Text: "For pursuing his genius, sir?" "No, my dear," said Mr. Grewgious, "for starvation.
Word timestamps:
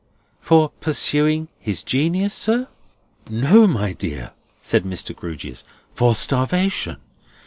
"For 0.39 0.69
pursuing 0.69 1.49
his 1.59 1.83
genius, 1.83 2.33
sir?" 2.33 2.67
"No, 3.29 3.67
my 3.67 3.93
dear," 3.93 4.31
said 4.63 4.83
Mr. 4.83 5.15
Grewgious, 5.15 5.63
"for 5.93 6.15
starvation. 6.15 6.97